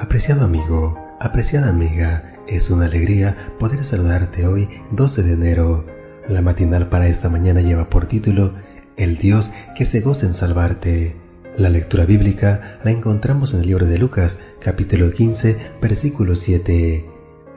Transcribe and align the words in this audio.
Apreciado 0.00 0.46
amigo, 0.46 0.98
apreciada 1.20 1.68
amiga, 1.68 2.34
es 2.48 2.70
una 2.70 2.86
alegría 2.86 3.52
poder 3.58 3.84
saludarte 3.84 4.46
hoy 4.46 4.66
12 4.92 5.22
de 5.22 5.34
enero. 5.34 5.84
La 6.26 6.40
matinal 6.40 6.88
para 6.88 7.06
esta 7.06 7.28
mañana 7.28 7.60
lleva 7.60 7.90
por 7.90 8.06
título 8.06 8.54
El 8.96 9.18
Dios 9.18 9.50
que 9.76 9.84
se 9.84 10.00
goza 10.00 10.24
en 10.24 10.32
salvarte. 10.32 11.16
La 11.54 11.68
lectura 11.68 12.06
bíblica 12.06 12.78
la 12.82 12.92
encontramos 12.92 13.52
en 13.52 13.60
el 13.60 13.66
libro 13.66 13.84
de 13.84 13.98
Lucas, 13.98 14.38
capítulo 14.58 15.12
15, 15.12 15.58
versículo 15.82 16.34
7. 16.34 17.04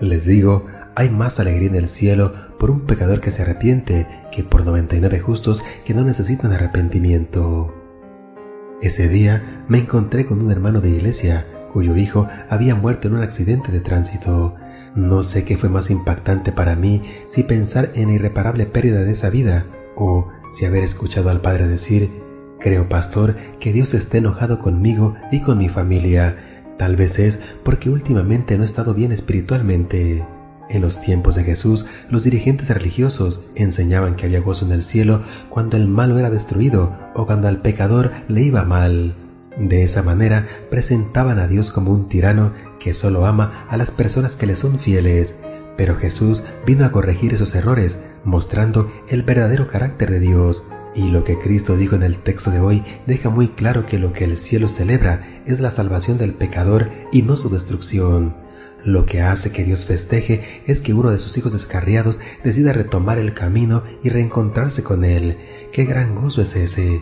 Les 0.02 0.26
digo, 0.26 0.66
hay 0.96 1.10
más 1.10 1.40
alegría 1.40 1.70
en 1.70 1.76
el 1.76 1.88
cielo 1.88 2.34
por 2.60 2.72
un 2.72 2.82
pecador 2.82 3.22
que 3.22 3.32
se 3.32 3.44
arrepiente 3.44 4.06
que 4.34 4.44
por 4.44 4.66
99 4.66 5.22
justos 5.22 5.64
que 5.86 5.94
no 5.94 6.04
necesitan 6.04 6.52
arrepentimiento. 6.52 7.74
Ese 8.82 9.08
día 9.08 9.64
me 9.70 9.78
encontré 9.78 10.26
con 10.26 10.42
un 10.42 10.52
hermano 10.52 10.82
de 10.82 10.90
iglesia 10.90 11.46
cuyo 11.74 11.98
hijo 11.98 12.28
había 12.50 12.76
muerto 12.76 13.08
en 13.08 13.16
un 13.16 13.24
accidente 13.24 13.72
de 13.72 13.82
tránsito. 13.82 14.56
No 14.96 15.24
sé 15.24 15.44
qué 15.44 15.58
fue 15.58 15.70
más 15.70 15.90
impactante 15.90 16.52
para 16.52 16.76
mí 16.76 17.02
si 17.26 17.44
pensar 17.44 17.90
en 17.96 18.10
la 18.10 18.14
irreparable 18.14 18.68
pérdida 18.68 19.04
de 19.04 19.12
esa 19.12 19.32
vida 19.32 19.66
o 19.96 20.30
si 20.52 20.66
haber 20.66 20.84
escuchado 20.84 21.32
al 21.32 21.42
padre 21.42 21.68
decir, 21.68 22.12
creo 22.60 22.88
pastor 22.88 23.36
que 23.60 23.74
Dios 23.74 23.96
esté 23.96 24.20
enojado 24.20 24.60
conmigo 24.60 25.16
y 25.32 25.42
con 25.42 25.58
mi 25.58 25.68
familia. 25.68 26.38
Tal 26.78 26.96
vez 26.96 27.18
es 27.18 27.42
porque 27.64 27.90
últimamente 27.90 28.56
no 28.56 28.64
he 28.64 28.66
estado 28.68 28.94
bien 28.94 29.12
espiritualmente. 29.12 30.24
En 30.70 30.82
los 30.82 31.02
tiempos 31.02 31.36
de 31.36 31.44
Jesús, 31.44 31.86
los 32.10 32.24
dirigentes 32.24 32.70
religiosos 32.70 33.46
enseñaban 33.56 34.16
que 34.16 34.28
había 34.28 34.40
gozo 34.40 34.66
en 34.66 34.72
el 34.72 34.84
cielo 34.84 35.22
cuando 35.50 35.76
el 35.76 35.88
malo 35.88 36.18
era 36.18 36.30
destruido 36.30 36.98
o 37.16 37.26
cuando 37.26 37.48
al 37.48 37.62
pecador 37.62 38.12
le 38.28 38.44
iba 38.44 38.64
mal. 38.64 39.23
De 39.58 39.84
esa 39.84 40.02
manera 40.02 40.48
presentaban 40.70 41.40
a 41.40 41.48
Dios 41.48 41.70
como 41.70 41.92
un 41.92 42.10
tirano 42.10 42.54
que 42.80 42.94
solo 42.94 43.26
ama 43.26 43.66
a 43.70 43.78
las 43.78 43.92
personas 43.92 44.36
que 44.36 44.48
le 44.48 44.56
son 44.56 44.80
fieles. 44.80 45.40
Pero 45.78 45.96
Jesús 45.96 46.44
vino 46.66 46.86
a 46.86 46.92
corregir 46.92 47.34
esos 47.34 47.56
errores, 47.56 48.02
mostrando 48.24 48.92
el 49.08 49.24
verdadero 49.24 49.68
carácter 49.68 50.12
de 50.12 50.20
Dios. 50.20 50.66
Y 50.96 51.10
lo 51.10 51.24
que 51.24 51.40
Cristo 51.40 51.76
dijo 51.76 51.96
en 51.96 52.04
el 52.04 52.20
texto 52.20 52.52
de 52.52 52.60
hoy 52.60 52.84
deja 53.08 53.30
muy 53.30 53.48
claro 53.48 53.86
que 53.86 53.98
lo 53.98 54.14
que 54.14 54.26
el 54.26 54.38
cielo 54.38 54.68
celebra 54.68 55.42
es 55.46 55.60
la 55.60 55.72
salvación 55.72 56.18
del 56.18 56.34
pecador 56.34 56.92
y 57.12 57.24
no 57.24 57.36
su 57.36 57.50
destrucción. 57.50 58.36
Lo 58.84 59.06
que 59.06 59.22
hace 59.22 59.52
que 59.52 59.64
Dios 59.64 59.86
festeje 59.86 60.62
es 60.68 60.82
que 60.82 60.94
uno 60.94 61.10
de 61.10 61.18
sus 61.18 61.38
hijos 61.38 61.54
descarriados 61.54 62.20
decida 62.44 62.74
retomar 62.74 63.18
el 63.18 63.34
camino 63.34 63.84
y 64.04 64.10
reencontrarse 64.10 64.84
con 64.84 65.06
Él. 65.06 65.38
¡Qué 65.72 65.86
gran 65.86 66.16
gozo 66.16 66.42
es 66.42 66.56
ese! 66.56 67.00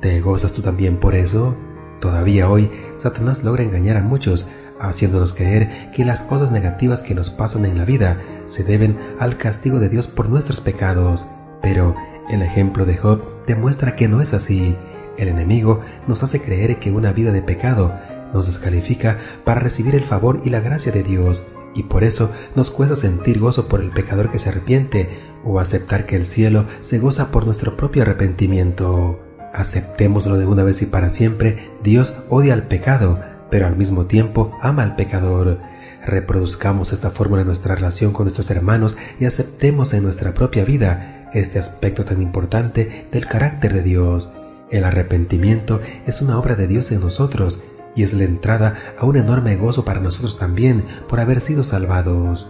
¿Te 0.00 0.20
gozas 0.20 0.52
tú 0.52 0.62
también 0.62 0.98
por 0.98 1.14
eso? 1.14 1.56
Todavía 2.04 2.50
hoy, 2.50 2.70
Satanás 2.98 3.44
logra 3.44 3.62
engañar 3.62 3.96
a 3.96 4.02
muchos, 4.02 4.46
haciéndonos 4.78 5.32
creer 5.32 5.90
que 5.92 6.04
las 6.04 6.22
cosas 6.22 6.52
negativas 6.52 7.02
que 7.02 7.14
nos 7.14 7.30
pasan 7.30 7.64
en 7.64 7.78
la 7.78 7.86
vida 7.86 8.20
se 8.44 8.62
deben 8.62 8.98
al 9.18 9.38
castigo 9.38 9.78
de 9.78 9.88
Dios 9.88 10.06
por 10.06 10.28
nuestros 10.28 10.60
pecados. 10.60 11.24
Pero 11.62 11.96
el 12.28 12.42
ejemplo 12.42 12.84
de 12.84 12.98
Job 12.98 13.22
demuestra 13.46 13.96
que 13.96 14.06
no 14.06 14.20
es 14.20 14.34
así. 14.34 14.76
El 15.16 15.28
enemigo 15.28 15.80
nos 16.06 16.22
hace 16.22 16.42
creer 16.42 16.78
que 16.78 16.92
una 16.92 17.12
vida 17.12 17.32
de 17.32 17.40
pecado 17.40 17.98
nos 18.34 18.48
descalifica 18.48 19.18
para 19.44 19.60
recibir 19.60 19.94
el 19.94 20.04
favor 20.04 20.42
y 20.44 20.50
la 20.50 20.60
gracia 20.60 20.92
de 20.92 21.04
Dios, 21.04 21.46
y 21.74 21.84
por 21.84 22.04
eso 22.04 22.30
nos 22.54 22.70
cuesta 22.70 22.96
sentir 22.96 23.38
gozo 23.38 23.66
por 23.66 23.80
el 23.80 23.92
pecador 23.92 24.30
que 24.30 24.38
se 24.38 24.50
arrepiente 24.50 25.08
o 25.42 25.58
aceptar 25.58 26.04
que 26.04 26.16
el 26.16 26.26
cielo 26.26 26.66
se 26.82 26.98
goza 26.98 27.30
por 27.30 27.46
nuestro 27.46 27.78
propio 27.78 28.02
arrepentimiento. 28.02 29.23
Aceptémoslo 29.54 30.36
de 30.36 30.46
una 30.46 30.64
vez 30.64 30.82
y 30.82 30.86
para 30.86 31.10
siempre, 31.10 31.70
Dios 31.84 32.16
odia 32.28 32.54
al 32.54 32.64
pecado, 32.64 33.20
pero 33.50 33.68
al 33.68 33.76
mismo 33.76 34.06
tiempo 34.06 34.58
ama 34.60 34.82
al 34.82 34.96
pecador. 34.96 35.60
Reproduzcamos 36.04 36.92
esta 36.92 37.12
fórmula 37.12 37.42
en 37.42 37.46
nuestra 37.46 37.76
relación 37.76 38.12
con 38.12 38.24
nuestros 38.24 38.50
hermanos 38.50 38.96
y 39.20 39.26
aceptemos 39.26 39.94
en 39.94 40.02
nuestra 40.02 40.34
propia 40.34 40.64
vida 40.64 41.30
este 41.32 41.60
aspecto 41.60 42.04
tan 42.04 42.20
importante 42.20 43.06
del 43.12 43.26
carácter 43.26 43.72
de 43.72 43.82
Dios. 43.84 44.32
El 44.72 44.82
arrepentimiento 44.82 45.80
es 46.04 46.20
una 46.20 46.36
obra 46.36 46.56
de 46.56 46.66
Dios 46.66 46.90
en 46.90 46.98
nosotros 46.98 47.62
y 47.94 48.02
es 48.02 48.12
la 48.12 48.24
entrada 48.24 48.76
a 48.98 49.06
un 49.06 49.14
enorme 49.16 49.54
gozo 49.54 49.84
para 49.84 50.00
nosotros 50.00 50.36
también 50.36 50.84
por 51.08 51.20
haber 51.20 51.40
sido 51.40 51.62
salvados. 51.62 52.48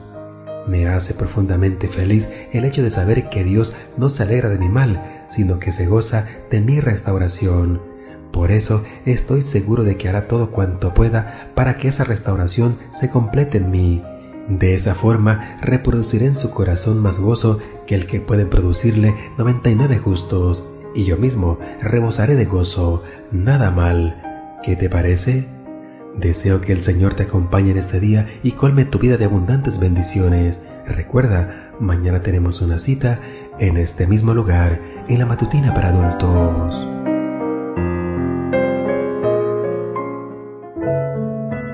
Me 0.67 0.89
hace 0.89 1.13
profundamente 1.13 1.87
feliz 1.87 2.31
el 2.55 2.65
hecho 2.65 2.83
de 2.83 2.89
saber 2.89 3.29
que 3.29 3.45
Dios 3.45 3.75
no 3.99 4.09
se 4.09 4.23
alegra 4.23 4.49
de 4.49 4.59
mi 4.59 4.71
mal, 4.71 5.14
sino 5.35 5.59
que 5.59 5.73
se 5.73 5.87
goza 5.87 6.27
de 6.51 6.61
mi 6.61 6.81
restauración. 6.81 7.81
Por 8.33 8.51
eso 8.51 8.83
estoy 9.07 9.43
seguro 9.43 9.85
de 9.85 9.97
que 9.97 10.09
hará 10.09 10.27
todo 10.27 10.51
cuanto 10.51 10.95
pueda 10.95 11.51
para 11.55 11.77
que 11.77 11.89
esa 11.89 12.05
restauración 12.05 12.77
se 12.93 13.11
complete 13.11 13.59
en 13.59 13.71
mí. 13.71 14.03
De 14.49 14.75
esa 14.75 14.95
forma 14.95 15.59
reproduciré 15.63 16.27
en 16.27 16.35
su 16.35 16.51
corazón 16.51 17.01
más 17.01 17.19
gozo 17.19 17.61
que 17.87 17.95
el 17.95 18.07
que 18.07 18.21
pueden 18.21 18.51
producirle 18.51 19.15
99 19.39 19.99
justos, 19.99 20.69
y 20.95 21.05
yo 21.05 21.17
mismo 21.17 21.59
rebosaré 21.81 22.37
de 22.37 22.45
gozo, 22.45 23.03
nada 23.33 23.71
mal, 23.71 24.21
¿Qué 24.65 24.77
te 24.77 24.89
parece? 24.89 25.45
Deseo 26.17 26.63
que 26.63 26.73
el 26.73 26.83
Señor 26.83 27.13
te 27.13 27.25
acompañe 27.25 27.73
en 27.73 27.77
este 27.77 28.01
día 28.01 28.27
y 28.43 28.53
colme 28.53 28.87
tu 28.87 28.99
vida 28.99 29.19
de 29.19 29.27
abundantes 29.27 29.79
bendiciones. 29.79 30.61
Recuerda, 30.87 31.71
mañana 31.81 32.21
tenemos 32.21 32.61
una 32.61 32.79
cita 32.79 33.19
en 33.59 33.77
este 33.77 34.07
mismo 34.07 34.35
lugar, 34.35 34.81
en 35.09 35.19
la 35.19 35.27
matutina 35.27 35.73
para 35.75 35.89
adultos. 35.89 36.87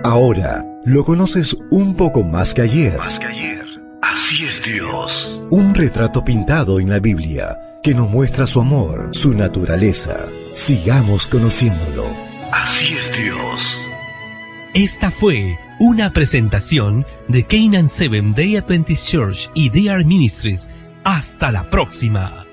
Ahora 0.05 0.65
lo 0.85 1.05
conoces 1.05 1.57
un 1.71 1.97
poco 1.97 2.23
más 2.23 2.55
que 2.55 2.63
ayer. 2.63 2.97
Más 2.99 3.19
que 3.19 3.27
ayer. 3.27 3.65
Así 4.03 4.47
es 4.47 4.63
Dios. 4.63 5.43
Un 5.51 5.75
retrato 5.75 6.25
pintado 6.25 6.81
en 6.81 6.89
la 6.89 7.01
Biblia 7.01 7.59
que 7.83 7.95
nos 7.95 8.11
muestra 8.11 8.47
su 8.47 8.61
amor, 8.61 9.11
su 9.13 9.35
naturaleza. 9.35 10.27
Sigamos 10.53 11.27
conociéndolo. 11.27 12.05
Así 12.53 12.85
es 12.87 12.91
Dios. 12.91 13.00
Esta 14.75 15.11
fue 15.11 15.59
una 15.81 16.13
presentación 16.13 17.05
de 17.27 17.45
Canaan 17.45 17.89
Seven 17.89 18.35
Day 18.35 18.57
Adventist 18.57 19.09
Church 19.09 19.51
y 19.53 19.69
DR 19.69 20.05
Ministries. 20.05 20.71
Hasta 21.03 21.51
la 21.51 21.69
próxima. 21.69 22.50